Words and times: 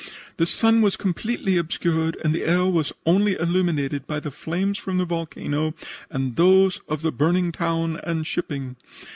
The 0.37 0.47
sun 0.47 0.81
was 0.81 0.95
completely 0.95 1.57
obscured, 1.57 2.17
and 2.23 2.33
the 2.33 2.43
air 2.43 2.65
was 2.65 2.91
only 3.05 3.35
illuminated 3.39 4.07
by 4.07 4.19
the 4.19 4.31
flames 4.31 4.79
from 4.79 4.97
the 4.97 5.05
volcano 5.05 5.75
and 6.09 6.37
those 6.37 6.81
of 6.87 7.03
the 7.03 7.11
burning 7.11 7.51
town 7.51 7.99
and 8.03 8.25
shipping. 8.25 8.77